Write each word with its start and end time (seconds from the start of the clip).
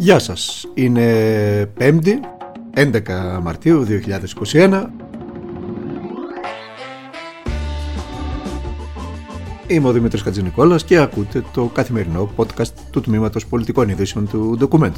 Γεια 0.00 0.18
σας, 0.18 0.66
είναι 0.74 1.72
5η, 1.78 2.08
11 2.74 3.40
Μαρτίου 3.42 3.86
2021. 4.52 4.90
Είμαι 9.66 9.88
ο 9.88 9.92
Δημήτρης 9.92 10.22
Χατζηνικόλας 10.22 10.84
και 10.84 10.98
ακούτε 10.98 11.44
το 11.52 11.64
καθημερινό 11.64 12.30
podcast 12.36 12.68
του 12.90 13.00
Τμήματος 13.00 13.46
Πολιτικών 13.46 13.88
Ειδήσεων 13.88 14.28
του 14.28 14.58
Document. 14.60 14.92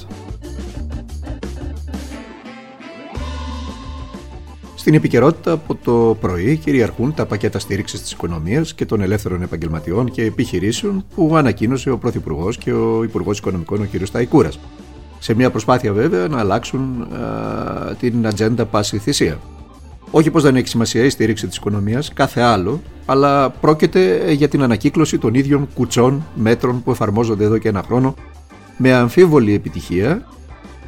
Στην 4.75 4.95
επικαιρότητα 4.95 5.53
από 5.53 5.75
το 5.75 6.17
πρωί 6.21 6.57
κυριαρχούν 6.57 7.15
τα 7.15 7.27
πακέτα 7.27 7.59
στήριξης 7.59 8.01
της 8.01 8.13
οικονομίας 8.13 8.75
και 8.75 8.87
των 8.87 9.01
ελεύθερων 9.01 9.43
επαγγελματιών 9.43 10.11
και 10.11 10.25
επιχειρήσεων 10.25 11.05
που 11.15 11.37
ανακοίνωσε 11.37 11.91
ο 11.91 11.99
Πρωθυπουργός 11.99 12.59
και 12.59 12.73
ο 12.73 13.03
Υπουργός 13.03 13.39
Οικονομικών, 13.39 13.81
ο 13.81 13.87
κ. 13.93 14.07
Σταϊκούρα. 14.07 14.51
Σε 15.23 15.35
μια 15.35 15.51
προσπάθεια 15.51 15.93
βέβαια 15.93 16.29
να 16.29 16.39
αλλάξουν 16.39 17.03
α, 17.03 17.95
την 17.95 18.27
ατζέντα 18.27 18.65
πάση 18.65 18.99
θυσία. 18.99 19.39
Όχι 20.11 20.31
πως 20.31 20.43
δεν 20.43 20.57
έχει 20.57 20.69
σημασία 20.69 21.05
η 21.05 21.09
στήριξη 21.09 21.47
της 21.47 21.57
οικονομίας, 21.57 22.13
κάθε 22.13 22.41
άλλο, 22.41 22.83
αλλά 23.07 23.51
πρόκειται 23.51 24.33
για 24.33 24.49
την 24.49 24.63
ανακύκλωση 24.63 25.19
των 25.19 25.35
ίδιων 25.35 25.69
κουτσών 25.75 26.27
μέτρων 26.35 26.83
που 26.83 26.91
εφαρμόζονται 26.91 27.45
εδώ 27.45 27.59
και 27.59 27.69
ένα 27.69 27.83
χρόνο 27.83 28.15
με 28.77 28.93
αμφίβολη 28.93 29.55
επιτυχία, 29.55 30.27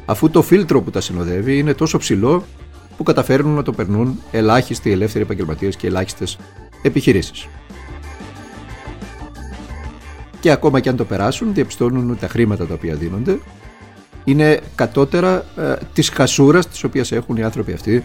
αφού 0.05 0.29
το 0.29 0.41
φίλτρο 0.41 0.81
που 0.81 0.91
τα 0.91 1.01
συνοδεύει 1.01 1.57
είναι 1.57 1.73
τόσο 1.73 1.97
ψηλό 1.97 2.43
που 2.97 3.03
καταφέρνουν 3.03 3.53
να 3.53 3.63
το 3.63 3.71
περνούν 3.71 4.19
ελάχιστοι 4.31 4.91
ελεύθεροι 4.91 5.23
επαγγελματίες 5.23 5.75
και 5.75 5.87
ελάχιστες 5.87 6.37
επιχειρήσεις. 6.81 7.47
Και 10.39 10.51
ακόμα 10.51 10.79
και 10.79 10.89
αν 10.89 10.95
το 10.95 11.05
περάσουν, 11.05 11.53
διαπιστώνουν 11.53 12.09
ότι 12.09 12.19
τα 12.19 12.27
χρήματα 12.27 12.65
τα 12.65 12.73
οποία 12.73 12.95
δίνονται 12.95 13.39
είναι 14.25 14.59
κατώτερα 14.75 15.45
ε, 15.57 15.73
της 15.93 16.09
χασούρα 16.09 16.63
της 16.63 16.83
οποίας 16.83 17.11
έχουν 17.11 17.35
οι 17.35 17.43
άνθρωποι 17.43 17.73
αυτοί 17.73 18.03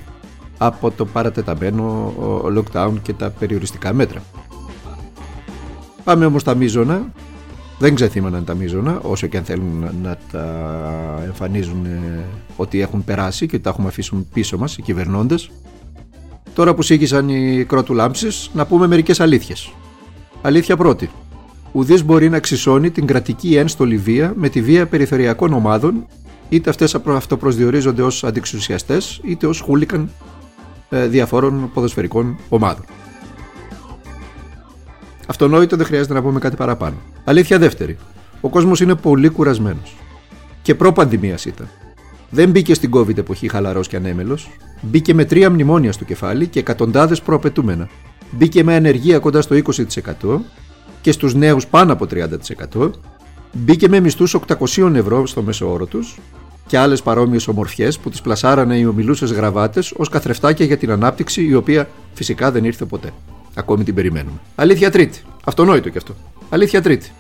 από 0.59 0.91
το 0.91 1.05
παρατεταμένο 1.05 2.15
lockdown 2.57 2.93
και 3.03 3.13
τα 3.13 3.31
περιοριστικά 3.31 3.93
μέτρα. 3.93 4.23
Πάμε 6.05 6.25
όμως 6.25 6.41
στα 6.41 6.55
μείζωνα 6.55 7.13
δεν 7.81 7.95
ξεθύμαναν 7.95 8.45
τα 8.45 8.55
μείζωνα, 8.55 9.01
όσο 9.03 9.27
και 9.27 9.37
αν 9.37 9.45
θέλουν 9.45 9.89
να 10.03 10.17
τα 10.33 11.23
εμφανίζουν 11.25 11.85
ε, 11.85 12.25
ότι 12.57 12.81
έχουν 12.81 13.05
περάσει 13.05 13.47
και 13.47 13.55
ότι 13.55 13.65
τα 13.65 13.71
έχουμε 13.71 13.89
αφήσει 13.89 14.27
πίσω 14.33 14.59
μας 14.59 14.77
οι 14.77 14.83
κυβερνώντες. 14.83 15.51
Τώρα 16.55 16.75
που 16.75 16.83
σήκησαν 16.83 17.29
οι 17.29 17.65
κρότου 17.65 17.95
λάμψεις, 17.95 18.51
να 18.53 18.67
πούμε 18.67 18.87
μερικές 18.87 19.21
αλήθειες. 19.21 19.73
Αλήθεια 20.43 20.77
πρώτη. 20.77 21.11
Ουδής 21.73 22.05
μπορεί 22.05 22.29
να 22.29 22.39
ξισώνει 22.39 22.91
την 22.91 23.07
κρατική 23.07 23.57
ένστολη 23.57 23.97
βία 23.97 24.33
με 24.37 24.49
τη 24.49 24.63
βία 24.63 24.87
περιθωριακών 24.87 25.53
ομάδων, 25.53 26.07
είτε 26.51 26.71
αυτές 26.71 26.95
αυτοπροσδιορίζονται 26.95 28.03
ως 28.03 28.25
αντιξουσιαστές, 28.25 29.21
είτε 29.25 29.47
ως 29.47 29.61
χούλικαν 29.61 30.11
ε, 30.89 31.07
διαφόρων 31.07 31.71
ποδοσφαιρικών 31.75 32.39
ομάδων. 32.49 32.85
Αυτονόητο 35.27 35.77
δεν 35.77 35.87
χρειάζεται 35.87 36.15
να 36.15 36.23
πούμε 36.23 36.39
κάτι 36.39 36.57
παραπάνω. 36.57 36.97
Αλήθεια 37.25 37.59
δεύτερη. 37.59 37.99
Ο 38.41 38.49
κόσμος 38.49 38.81
είναι 38.81 38.95
πολύ 38.95 39.29
κουρασμένος. 39.29 39.97
Και 40.63 40.75
προ-πανδημίας 40.75 41.45
ήταν. 41.45 41.69
Δεν 42.31 42.51
μπήκε 42.51 42.75
στην 42.75 42.91
COVID 42.95 43.19
εποχή 43.19 43.49
χαλαρός 43.49 43.89
και 43.89 43.97
ανέμελος. 43.97 44.51
Μπήκε 44.81 45.15
με 45.15 45.25
τρία 45.25 45.51
μνημόνια 45.51 45.93
στο 45.93 46.05
κεφάλι 46.05 46.47
και 46.47 46.59
εκατοντάδες 46.59 47.23
προαπαιτούμενα. 47.23 47.89
Μπήκε 48.31 48.65
με 48.65 48.75
ανεργία 48.75 49.19
κοντά 49.19 49.43
στο 49.43 49.55
20% 49.55 50.41
και 51.01 51.13
στους 51.13 51.35
νέους 51.35 51.67
πάνω 51.67 51.93
από 51.93 52.07
30%. 52.11 52.91
Μπήκε 53.53 53.89
με 53.89 54.01
μισθούς 54.01 54.37
800 54.47 54.95
ευρώ 54.95 55.27
στο 55.27 55.43
μέσο 55.43 55.73
όρο 55.73 55.87
τους 55.87 56.19
και 56.67 56.79
άλλες 56.79 57.03
παρόμοιες 57.03 57.49
ομορφιές 57.49 57.99
που 57.99 58.11
τις 58.11 58.21
πλασάρανε 58.21 58.77
οι 58.77 58.85
ομιλούσες 58.85 59.33
γραβάτες 59.33 59.93
ως 59.97 60.09
καθρεφτάκια 60.09 60.67
για 60.67 60.77
την 60.77 60.91
ανάπτυξη 60.91 61.45
η 61.45 61.55
οποία 61.55 61.89
φυσικά 62.15 62.51
δεν 62.51 62.65
ήρθε 62.65 62.85
ποτέ. 62.85 63.13
Ακόμη 63.55 63.85
την 63.85 63.95
περιμένουμε. 63.95 64.41
Αλήθεια 64.55 64.91
τρίτη. 64.91 65.23
Αυτονόητο 65.45 65.89
κι 65.89 65.99
αυτό. 65.99 66.15
Αλήθεια 66.49 66.83
τρίτη. 66.83 67.13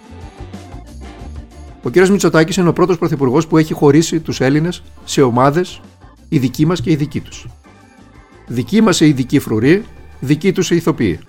Ο 1.82 1.90
κ. 1.90 2.08
Μητσοτάκης 2.08 2.56
είναι 2.56 2.68
ο 2.68 2.72
πρώτος 2.72 2.98
πρωθυπουργός 2.98 3.46
που 3.46 3.58
έχει 3.58 3.72
χωρίσει 3.72 4.20
τους 4.20 4.40
Έλληνες 4.40 4.82
σε 5.04 5.22
ομάδες, 5.22 5.80
οι 6.28 6.38
δικοί 6.38 6.66
μας 6.66 6.80
και 6.80 6.90
οι 6.90 6.96
δικοί 6.96 7.20
τους. 7.20 7.46
Δικοί 8.46 8.80
μας 8.80 9.00
οι 9.00 9.06
ειδικοί 9.08 9.38
φρουροί, 9.38 9.84
δικοί 10.20 10.52
τους 10.52 10.70
οι 10.70 10.76
ηθοποιοί. 10.76 11.20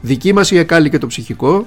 Δικοί 0.00 0.32
μας 0.32 0.50
η 0.50 0.58
εκάλη 0.58 0.90
και 0.90 0.98
το 0.98 1.06
ψυχικό, 1.06 1.66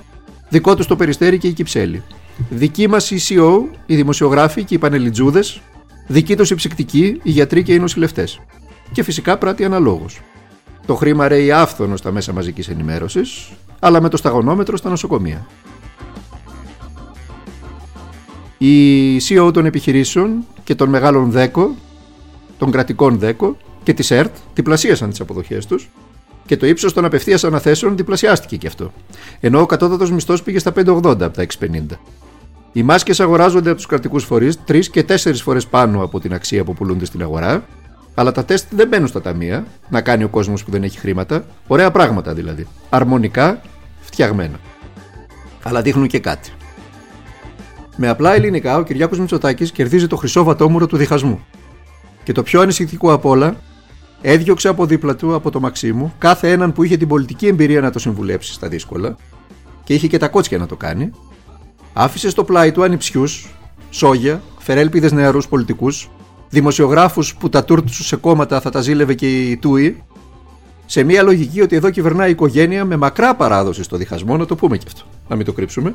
δικό 0.50 0.76
τους 0.76 0.88
το 0.88 0.96
περιστέρι 0.96 1.38
και 1.38 1.48
η 1.48 1.54
κυψέλη. 1.54 2.04
Δικοί 2.50 2.88
μας 2.88 3.12
οι 3.12 3.20
CEO, 3.28 3.60
οι 3.86 3.96
δημοσιογράφοι 3.96 4.64
και 4.64 4.74
οι 4.74 4.78
πανελιτζούδε, 4.78 5.44
δικοί 6.08 6.36
τους 6.36 6.50
οι 6.50 6.56
ψυκτικοί, 6.56 7.20
οι 7.24 7.32
γιατροί 7.32 7.64
και 7.64 7.74
οι 7.74 7.80
νοσηλευτές. 7.80 8.40
Και 8.92 9.04
φυσικά 9.04 9.38
πράττει 9.38 9.66
αναλόγως. 9.66 10.22
Το 10.86 10.96
χρήμα 10.96 11.28
ρέει 11.28 11.52
άφθονος 11.52 12.00
στα 12.00 12.12
μέσα 12.12 12.34
μαζικής 12.34 12.68
ενημέρωσης, 12.68 13.52
αλλά 13.80 14.02
με 14.02 14.10
το 14.10 14.18
σταγονόμετρο 14.18 14.78
στα 14.78 14.90
νοσοκομεία. 14.90 15.48
Η 18.58 19.18
CEO 19.18 19.52
των 19.54 19.66
επιχειρήσεων 19.66 20.46
και 20.64 20.76
των 20.76 20.90
μεγάλων 20.90 21.32
ΔΕΚΟ, 21.32 21.76
των 22.58 22.72
κρατικών 22.72 23.20
ΔΕΚΟ 23.20 23.58
και 23.84 23.94
της 23.94 24.12
ΕΡΤ 24.12 24.36
διπλασίασαν 24.54 25.10
τις 25.10 25.20
αποδοχές 25.20 25.66
τους 25.66 25.90
και 26.46 26.58
το 26.58 26.66
ύψος 26.66 26.94
των 26.94 27.06
απευθείας 27.06 27.44
αναθέσεων 27.44 27.96
διπλασιάστηκε 27.98 28.58
και 28.58 28.68
αυτό. 28.68 28.92
Ενώ 29.40 29.62
ο 29.62 29.66
κατώτατος 29.66 30.12
μισθός 30.12 30.44
πήγε 30.44 30.60
στα 30.60 30.72
5,80 30.76 31.04
από 31.04 31.30
τα 31.30 31.46
6,50. 31.60 32.00
Οι 32.74 32.84
μάσκες 32.84 33.20
αγοράζονται 33.20 33.70
από 33.70 33.78
τους 33.78 33.86
κρατικούς 33.86 34.24
φορείς 34.24 34.60
3 34.68 34.86
και 34.92 35.06
4 35.08 35.16
φορές 35.34 35.68
πάνω 35.68 36.04
από 36.04 36.20
την 36.20 36.34
αξία 36.34 36.64
που 36.64 36.74
πουλούνται 36.74 37.06
στην 37.06 37.22
αγορά 37.22 37.64
αλλά 38.16 38.32
τα 38.32 38.46
τεστ 38.46 38.68
δεν 38.70 38.88
μπαίνουν 38.88 39.08
στα 39.08 39.22
ταμεία 39.22 39.66
να 39.90 40.02
κάνει 40.02 40.24
ο 40.24 40.28
κόσμος 40.28 40.64
που 40.64 40.72
δεν 40.72 40.84
έχει 40.84 41.00
χρήματα. 41.00 41.46
Ωραία 41.68 41.92
πράγματα 41.92 42.34
δηλαδή. 42.34 42.68
Αρμονικά 42.90 43.62
φτιαγμένα. 44.02 44.60
Αλλά 45.64 45.82
δείχνουν 45.82 46.08
και 46.08 46.20
κάτι. 46.20 46.52
Με 47.96 48.10
απλά 48.10 48.34
ελληνικά, 48.34 48.78
ο 48.78 48.84
Κυριάκος 48.84 49.20
Μητσοτάκης 49.20 49.72
κερδίζει 49.72 50.08
το 50.08 50.16
χρυσό 50.16 50.44
βατόμουρο 50.44 50.88
του 50.88 50.98
διχασμού. 50.98 51.46
Και 52.24 52.32
το 52.32 52.44
πιο 52.44 52.62
ανησυχητικό 52.62 53.14
απ' 53.14 53.26
όλα, 53.26 53.56
έδιωξε 54.22 54.68
από 54.68 54.86
δίπλα 54.86 55.16
του, 55.16 55.36
από 55.36 55.52
το 55.52 55.60
Μαξίμου, 55.60 56.14
κάθε 56.18 56.52
έναν 56.52 56.74
που 56.74 56.84
είχε 56.84 56.98
την 56.98 57.08
πολιτική 57.08 57.48
εμπειρία 57.48 57.82
να 57.82 57.92
το 57.92 58.00
συμβουλέψει 58.00 58.54
στα 58.54 58.68
δύσκολα 58.68 59.16
και 59.84 59.94
είχε 59.94 60.08
και 60.08 60.18
τα 60.18 60.28
κότσια 60.28 60.58
να 60.58 60.66
το 60.66 60.76
κάνει. 60.76 61.12
Άφησε 61.94 62.30
στο 62.30 62.44
πλάι 62.44 62.72
του 62.72 62.84
ανιψιούς, 62.84 63.50
σόγια, 63.90 64.42
φερέλπιδες 64.58 65.12
νεαρούς 65.12 65.48
πολιτικούς, 65.48 66.10
δημοσιογράφους 66.50 67.36
που 67.36 67.50
τα 67.50 67.64
τούρ 67.64 67.84
σε 67.88 68.16
κόμματα 68.16 68.62
θα 68.62 68.70
τα 68.70 68.82
ζήλευε 68.82 69.14
και 69.14 69.50
η 69.50 69.58
Τούι 69.58 70.04
σε 70.86 71.04
μια 71.04 71.24
λογική 71.24 71.62
ότι 71.62 71.76
εδώ 71.76 71.90
κυβερνάει 71.90 72.28
η 72.28 72.32
οικογένεια 72.32 72.86
με 72.86 72.96
μακρά 72.96 73.36
παράδοση 73.36 73.84
στο 73.84 73.98
διχασμό, 73.98 74.38
να 74.38 74.46
το 74.46 74.56
πούμε 74.56 74.78
και 74.78 74.84
αυτό, 74.88 75.02
να 75.28 75.36
μην 75.36 75.46
το 75.46 75.54
κρύψουμε. 75.54 75.94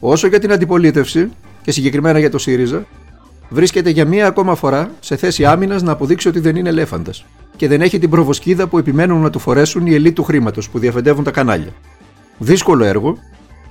Όσο 0.00 0.26
για 0.26 0.38
την 0.38 0.52
αντιπολίτευση 0.52 1.30
και 1.62 1.70
συγκεκριμένα 1.70 2.18
για 2.18 2.30
το 2.30 2.38
ΣΥΡΙΖΑ, 2.38 2.86
βρίσκεται 3.48 3.90
για 3.90 4.04
μία 4.04 4.26
ακόμα 4.26 4.54
φορά 4.54 4.90
σε 5.00 5.16
θέση 5.16 5.44
άμυνας 5.44 5.82
να 5.82 5.92
αποδείξει 5.92 6.28
ότι 6.28 6.40
δεν 6.40 6.56
είναι 6.56 6.68
ελέφαντας 6.68 7.24
και 7.56 7.68
δεν 7.68 7.80
έχει 7.80 7.98
την 7.98 8.10
προβοσκίδα 8.10 8.66
που 8.66 8.78
επιμένουν 8.78 9.20
να 9.20 9.30
του 9.30 9.38
φορέσουν 9.38 9.86
οι 9.86 9.94
ελίτ 9.94 10.14
του 10.14 10.22
χρήματος 10.22 10.68
που 10.68 10.78
διαφεντεύουν 10.78 11.24
τα 11.24 11.30
κανάλια. 11.30 11.72
Δύσκολο 12.38 12.84
έργο, 12.84 13.18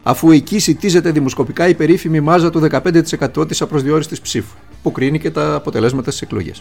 αφού 0.07 0.31
εκεί 0.31 0.59
σητίζεται 0.59 1.11
δημοσκοπικά 1.11 1.67
η 1.67 1.73
περίφημη 1.73 2.19
μάζα 2.19 2.49
του 2.49 2.67
15% 2.71 3.47
της 3.47 3.61
απροσδιόριστη 3.61 4.17
ψήφου 4.21 4.55
που 4.83 4.91
κρίνει 4.91 5.19
και 5.19 5.31
τα 5.31 5.55
αποτελέσματα 5.55 6.11
στι 6.11 6.19
εκλογέ. 6.23 6.51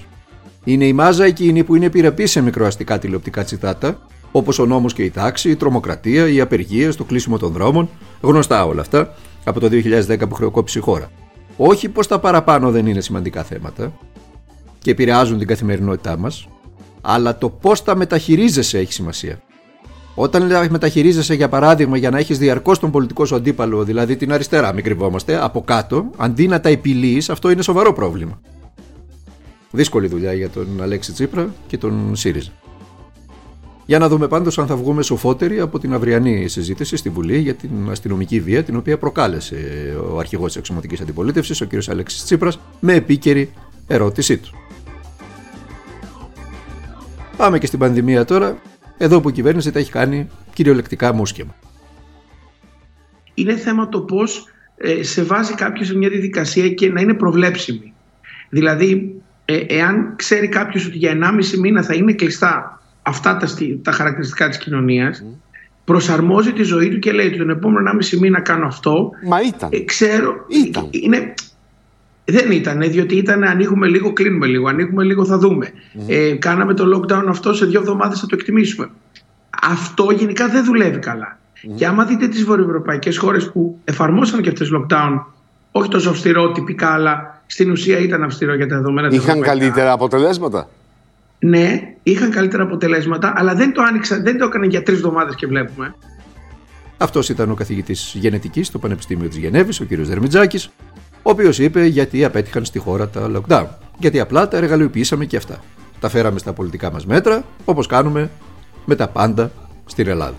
Είναι 0.65 0.87
η 0.87 0.93
μάζα 0.93 1.25
εκείνη 1.25 1.65
που 1.65 1.75
είναι 1.75 1.87
επιρρεπή 1.87 2.27
σε 2.27 2.41
μικροαστικά 2.41 2.99
τηλεοπτικά 2.99 3.45
τσιτάτα, 3.45 4.07
όπως 4.33 4.59
ο 4.59 4.67
νόμος 4.67 4.93
και 4.93 5.03
η 5.03 5.11
τάξη, 5.11 5.51
η 5.51 5.57
τρομοκρατία, 5.57 6.29
η 6.29 6.41
απεργία, 6.41 6.95
το 6.95 7.05
κλείσιμο 7.05 7.39
των 7.39 7.53
δρόμων, 7.53 7.89
γνωστά 8.21 8.67
όλα 8.67 8.81
αυτά 8.81 9.15
από 9.45 9.61
το 9.61 9.69
2010 9.71 10.28
που 10.28 10.34
χρεοκόπησε 10.34 10.78
η 10.78 10.83
χώρα. 10.83 11.10
Όχι 11.57 11.89
πως 11.89 12.07
τα 12.07 12.19
παραπάνω 12.19 12.71
δεν 12.71 12.87
είναι 12.87 13.01
σημαντικά 13.01 13.43
θέματα 13.43 13.93
και 14.78 14.91
επηρεάζουν 14.91 15.39
την 15.39 15.47
καθημερινότητά 15.47 16.19
μας, 16.19 16.48
αλλά 17.01 17.39
το 17.39 17.51
πώς 17.51 17.83
τα 17.83 17.97
μεταχειρίζεσαι 17.97 18.78
έχει 18.78 18.93
σημασία. 18.93 19.41
Όταν 20.18 20.71
μεταχειρίζεσαι, 20.71 21.34
για 21.34 21.48
παράδειγμα, 21.48 21.97
για 21.97 22.10
να 22.10 22.18
έχεις 22.18 22.39
διαρκώς 22.39 22.78
τον 22.78 22.91
πολιτικό 22.91 23.24
σου 23.24 23.34
αντίπαλο, 23.34 23.84
δηλαδή 23.84 24.16
την 24.16 24.33
αριστερά, 24.33 24.72
μην 24.72 24.84
κρυβόμαστε, 24.84 25.45
από 25.45 25.63
κάτω, 25.63 26.10
αντί 26.16 26.47
να 26.47 26.60
τα 26.60 26.68
επιλύεις, 26.68 27.30
αυτό 27.30 27.51
είναι 27.51 27.63
σοβαρό 27.63 27.92
πρόβλημα. 27.92 28.41
Δύσκολη 29.71 30.07
δουλειά 30.07 30.33
για 30.33 30.51
τον 30.51 30.66
Αλέξη 30.83 31.13
Τσίπρα 31.13 31.54
και 31.66 31.78
τον 31.78 32.16
ΣΥΡΙΖΑ. 32.16 32.51
Για 33.86 33.98
να 33.98 34.09
δούμε 34.09 34.28
πάντως 34.28 34.59
αν 34.59 34.66
θα 34.66 34.77
βγούμε 34.77 35.03
σοφότεροι 35.03 35.60
από 35.60 35.78
την 35.78 35.95
αυριανή 35.95 36.48
συζήτηση 36.48 36.97
στη 36.97 37.09
Βουλή 37.09 37.39
για 37.39 37.54
την 37.54 37.71
αστυνομική 37.91 38.41
βία, 38.41 38.65
την 38.65 38.77
οποία 38.77 38.98
προκάλεσε 38.98 39.57
ο 40.12 40.19
αρχηγός 40.19 40.47
της 40.47 40.57
εξωματικής 40.57 41.01
αντιπολίτευσης, 41.01 41.60
ο 41.60 41.66
κ. 41.66 41.71
Αλέξης 41.89 42.24
Τσίπρας, 42.24 42.59
με 42.80 42.95
επίκαιρη 42.95 43.51
ερώτησή 43.86 44.39
του. 44.39 44.51
Πάμε 47.36 47.59
και 47.59 47.66
στην 47.66 47.78
πανδημία 47.78 48.24
τώρα. 48.24 48.59
Εδώ 48.98 49.21
που 49.21 49.28
η 49.28 49.33
κυβέρνηση 49.33 49.72
τα 49.72 49.78
έχει 49.78 49.91
κάνει 49.91 50.28
κυριολεκτικά 50.53 51.13
μουσκεμα. 51.13 51.54
Είναι 53.34 53.57
θέμα 53.57 53.89
το 53.89 54.01
πώς 54.01 54.48
ε, 54.77 55.03
σε 55.03 55.22
βάζει 55.22 55.54
κάποιος 55.54 55.87
σε 55.87 55.97
μια 55.97 56.09
διαδικασία 56.09 56.69
και 56.69 56.91
να 56.91 57.01
είναι 57.01 57.15
προβλέψιμη. 57.15 57.95
Δηλαδή, 58.48 59.21
ε, 59.45 59.57
εάν 59.69 60.16
ξέρει 60.16 60.48
κάποιος 60.48 60.87
ότι 60.87 60.97
για 60.97 61.13
1,5 61.13 61.59
μήνα 61.59 61.83
θα 61.83 61.95
είναι 61.95 62.13
κλειστά 62.13 62.83
αυτά 63.03 63.37
τα, 63.37 63.48
τα 63.83 63.93
χαρακτηριστικά 63.93 64.48
της 64.48 64.59
κοινωνίας, 64.59 65.25
προσαρμόζει 65.84 66.53
τη 66.53 66.63
ζωή 66.63 66.89
του 66.89 66.98
και 66.98 67.13
λέει 67.13 67.27
ότι 67.27 67.37
τον 67.37 67.51
επόμενο 67.51 67.91
1,5 67.91 68.19
μήνα 68.19 68.41
κάνω 68.41 68.66
αυτό. 68.66 69.10
Μα 69.28 69.41
ήταν. 69.41 69.69
Ε, 69.72 69.81
ξέρω. 69.81 70.34
Ήταν. 70.48 70.89
Είναι, 70.91 71.34
δεν 72.27 72.51
ήταν, 72.51 72.81
διότι 72.81 73.17
ήταν 73.17 73.45
ανοίγουμε 73.45 73.87
λίγο, 73.87 74.13
κλείνουμε 74.13 74.47
λίγο, 74.47 74.69
ανοίγουμε 74.69 75.05
λίγο, 75.05 75.25
θα 75.25 75.39
δούμε. 75.39 75.73
Ε, 76.07 76.33
κάναμε 76.33 76.75
το 76.75 76.84
lockdown 76.97 77.25
αυτό 77.28 77.55
σε 77.55 77.67
δύο 77.67 77.81
εβδομάδες 77.81 78.21
θα 78.21 78.27
το 78.27 78.37
εκτιμήσουμε. 78.39 78.91
Αυτό 79.63 80.11
γενικά 80.11 80.49
δεν 80.49 80.65
δουλεύει 80.65 80.99
καλά. 80.99 81.39
Και 81.75 81.87
άμα 81.87 82.05
δείτε 82.05 82.28
τις 82.28 82.45
βορειοευρωπαϊκές 82.45 83.19
χώρες 83.19 83.51
που 83.51 83.78
εφαρμόσαν 83.84 84.43
και 84.43 84.49
αυτές 84.49 84.71
lockdown, 84.75 85.25
όχι 85.73 85.89
τόσο 85.89 86.11
αυστηρό 86.11 86.53
τυπικά, 86.53 86.89
αλλά 86.89 87.43
στην 87.47 87.71
ουσία 87.71 87.99
ήταν 87.99 88.23
αυστηρό 88.23 88.55
για 88.55 88.67
τα 88.67 88.77
δεδομένα. 88.77 89.09
Είχαν 89.11 89.41
καλύτερα 89.41 89.93
αποτελέσματα; 89.93 90.69
Ναι, 91.39 91.95
είχαν 92.03 92.31
καλύτερα 92.31 92.63
αποτελέσματα, 92.63 93.33
αλλά 93.37 93.55
δεν 93.55 93.72
το 93.72 93.83
άνοιξαν, 93.83 94.22
δεν 94.22 94.39
το 94.39 94.45
έκαναν 94.45 94.69
για 94.69 94.83
τρεις 94.83 94.97
εβδομάδες 94.97 95.34
και 95.34 95.47
βλέπουμε. 95.47 95.95
Αυτός 96.99 97.29
ήταν 97.29 97.51
ο 97.51 97.55
καθηγητής 97.55 98.15
γενετικής 98.19 98.67
στο 98.67 98.79
Πανεπιστήμιο 98.79 99.29
της 99.29 99.37
Γενέβης, 99.37 99.81
ο 99.81 99.84
κ. 99.84 99.95
Δερμιτζάκης, 99.95 100.71
ο 101.27 101.31
οποίος 101.31 101.59
είπε 101.59 101.84
γιατί 101.84 102.25
απέτυχαν 102.25 102.65
στη 102.65 102.78
χώρα 102.78 103.09
τα 103.09 103.31
lockdown. 103.34 103.67
Γιατί 103.99 104.21
απλά 104.21 104.49
τα 104.49 104.57
εργαλειοποιήσαμε 104.57 105.25
και 105.25 105.37
αυτά. 105.37 105.61
Τα 106.01 106.09
φέραμε 106.09 106.39
στα 106.39 106.53
πολιτικά 106.53 106.93
μας 106.93 107.07
μέτρα, 107.07 107.45
όπως 107.65 107.87
κάνουμε 107.87 108.31
με 108.84 108.95
τα 108.95 109.09
πάντα 109.09 109.51
στην 109.84 110.09
Ελλάδα. 110.09 110.34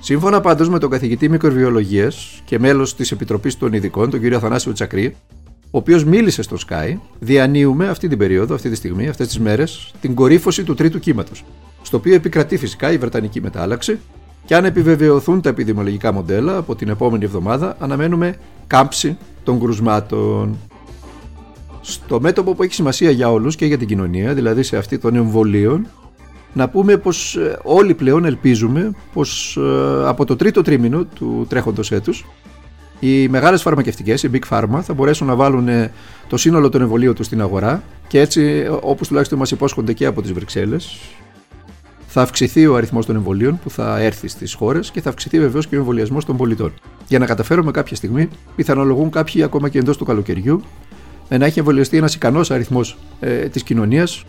Σύμφωνα 0.00 0.40
πάντως 0.40 0.68
με 0.68 0.78
τον 0.78 0.90
καθηγητή 0.90 1.28
μικροβιολογίας 1.28 2.42
και 2.44 2.58
μέλος 2.58 2.96
της 2.96 3.10
Επιτροπής 3.10 3.58
των 3.58 3.72
Ειδικών, 3.72 4.10
τον 4.10 4.20
κ. 4.20 4.32
Αθανάσιο 4.32 4.72
Τσακρή, 4.72 5.16
ο 5.62 5.78
οποίος 5.78 6.04
μίλησε 6.04 6.42
στο 6.42 6.56
Sky, 6.68 6.96
διανύουμε 7.18 7.88
αυτή 7.88 8.08
την 8.08 8.18
περίοδο, 8.18 8.54
αυτή 8.54 8.70
τη 8.70 8.76
στιγμή, 8.76 9.08
αυτές 9.08 9.26
τις 9.26 9.38
μέρες, 9.38 9.92
την 10.00 10.14
κορύφωση 10.14 10.64
του 10.64 10.74
τρίτου 10.74 10.98
κύματος. 10.98 11.44
Στο 11.82 11.96
οποίο 11.96 12.14
επικρατεί 12.14 12.56
φυσικά 12.56 12.92
η 12.92 12.98
Βρετανική 12.98 13.40
μετάλλαξη 13.40 13.98
και 14.48 14.54
αν 14.54 14.64
επιβεβαιωθούν 14.64 15.40
τα 15.40 15.48
επιδημιολογικά 15.48 16.12
μοντέλα, 16.12 16.56
από 16.56 16.74
την 16.74 16.88
επόμενη 16.88 17.24
εβδομάδα 17.24 17.76
αναμένουμε 17.78 18.34
κάμψη 18.66 19.16
των 19.44 19.60
κρουσμάτων. 19.60 20.56
Στο 21.80 22.20
μέτωπο 22.20 22.54
που 22.54 22.62
έχει 22.62 22.74
σημασία 22.74 23.10
για 23.10 23.30
όλους 23.32 23.56
και 23.56 23.66
για 23.66 23.78
την 23.78 23.86
κοινωνία, 23.86 24.34
δηλαδή 24.34 24.62
σε 24.62 24.76
αυτή 24.76 24.98
των 24.98 25.14
εμβολίων, 25.14 25.86
να 26.52 26.68
πούμε 26.68 26.96
πως 26.96 27.36
ε, 27.36 27.58
όλοι 27.62 27.94
πλέον 27.94 28.24
ελπίζουμε 28.24 28.90
πως 29.12 29.56
ε, 29.56 30.08
από 30.08 30.24
το 30.24 30.36
τρίτο 30.36 30.62
τρίμηνο 30.62 31.04
του 31.04 31.46
τρέχοντος 31.48 31.92
έτους 31.92 32.26
οι 33.00 33.28
μεγάλες 33.28 33.62
φαρμακευτικές, 33.62 34.22
οι 34.22 34.30
Big 34.32 34.48
Pharma, 34.48 34.80
θα 34.82 34.94
μπορέσουν 34.94 35.26
να 35.26 35.34
βάλουν 35.34 35.68
ε, 35.68 35.92
το 36.28 36.36
σύνολο 36.36 36.68
των 36.68 36.80
εμβολίων 36.80 37.14
τους 37.14 37.26
στην 37.26 37.40
αγορά 37.40 37.82
και 38.06 38.20
έτσι, 38.20 38.68
όπως 38.80 39.08
τουλάχιστον 39.08 39.38
μας 39.38 39.50
υπόσχονται 39.50 39.92
και 39.92 40.06
από 40.06 40.22
τις 40.22 40.32
Βρυξέλλες, 40.32 40.98
θα 42.10 42.22
αυξηθεί 42.22 42.66
ο 42.66 42.76
αριθμός 42.76 43.06
των 43.06 43.16
εμβολίων 43.16 43.58
που 43.58 43.70
θα 43.70 43.98
έρθει 43.98 44.28
στις 44.28 44.54
χώρες 44.54 44.90
και 44.90 45.00
θα 45.00 45.08
αυξηθεί 45.08 45.38
βεβαίως 45.38 45.66
και 45.66 45.74
ο 45.74 45.78
εμβολιασμός 45.78 46.24
των 46.24 46.36
πολιτών. 46.36 46.72
Για 47.08 47.18
να 47.18 47.26
καταφέρουμε 47.26 47.70
κάποια 47.70 47.96
στιγμή, 47.96 48.28
πιθανολογούν 48.56 49.10
κάποιοι 49.10 49.42
ακόμα 49.42 49.68
και 49.68 49.78
εντός 49.78 49.96
του 49.96 50.04
καλοκαιριού, 50.04 50.62
να 51.28 51.44
έχει 51.44 51.58
εμβολιαστεί 51.58 51.96
ένας 51.96 52.14
ικανός 52.14 52.50
αριθμός 52.50 52.98
ε, 53.20 53.48
της 53.48 53.62
κοινωνίας, 53.62 54.24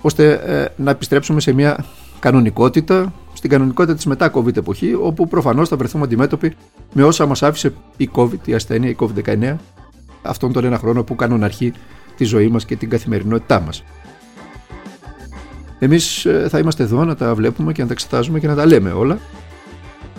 ώστε 0.00 0.32
ε, 0.32 0.82
να 0.82 0.90
επιστρέψουμε 0.90 1.40
σε 1.40 1.52
μια 1.52 1.84
κανονικότητα, 2.18 3.12
στην 3.32 3.50
κανονικότητα 3.50 3.94
της 3.94 4.06
μετά 4.06 4.32
COVID 4.34 4.56
εποχή, 4.56 4.94
όπου 4.94 5.28
προφανώς 5.28 5.68
θα 5.68 5.76
βρεθούμε 5.76 6.04
αντιμέτωποι 6.04 6.54
με 6.92 7.02
όσα 7.02 7.26
μας 7.26 7.42
άφησε 7.42 7.72
η 7.96 8.10
COVID, 8.14 8.46
η 8.48 8.54
ασθένεια, 8.54 8.90
η 8.90 8.96
COVID-19, 8.98 9.56
αυτόν 10.22 10.52
τον 10.52 10.64
ένα 10.64 10.78
χρόνο 10.78 11.02
που 11.02 11.14
κάνουν 11.14 11.44
αρχή 11.44 11.72
τη 12.16 12.24
ζωή 12.24 12.48
μας 12.48 12.64
και 12.64 12.76
την 12.76 12.90
καθημερινότητά 12.90 13.60
μας. 13.60 13.84
Εμείς 15.82 16.24
ε, 16.24 16.46
θα 16.48 16.58
είμαστε 16.58 16.82
εδώ 16.82 17.04
να 17.04 17.16
τα 17.16 17.34
βλέπουμε 17.34 17.72
και 17.72 17.80
να 17.80 17.86
τα 17.86 17.92
εξετάζουμε 17.92 18.38
και 18.40 18.46
να 18.46 18.54
τα 18.54 18.66
λέμε 18.66 18.90
όλα 18.90 19.18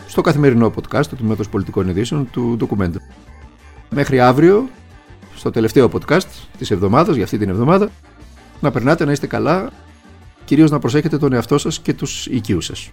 στο 0.08 0.22
καθημερινό 0.22 0.74
podcast 0.75 1.06
του 1.06 1.16
Τμήματο 1.16 1.44
Πολιτικών 1.52 1.90
Ειδήσεων 1.90 2.30
του 2.31 2.56
ντοκουμέντου. 2.58 3.00
Μέχρι 3.90 4.19
αύριο, 4.19 4.69
στο 5.36 5.52
τελευταίο 5.52 5.90
podcast 5.94 6.28
της 6.58 6.72
εβδομάδας, 6.72 7.16
για 7.16 7.24
αυτή 7.24 7.38
την 7.38 7.50
εβδομάδα, 7.50 7.90
να 8.60 8.72
περνάτε 8.72 9.06
να 9.06 9.12
είστε 9.12 9.28
καλά 9.28 9.69
κυρίως 10.46 10.72
να 10.72 10.80
προσέχετε 10.80 11.18
τον 11.18 11.34
εαυτό 11.34 11.58
σας 11.58 11.80
και 11.80 11.94
τους 11.94 12.25
οικείους 12.25 12.66
σας. 12.66 12.90